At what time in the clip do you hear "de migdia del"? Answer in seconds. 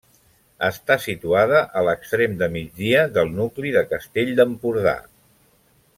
2.41-3.31